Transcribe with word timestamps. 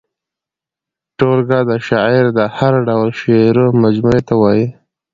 ټولګه 1.17 1.59
د 1.69 1.71
شاعر 1.87 2.25
د 2.37 2.39
هر 2.57 2.73
ډول 2.87 3.09
شعرو 3.21 3.65
مجموعې 3.83 4.21
ته 4.27 4.33
وايي. 4.41 4.67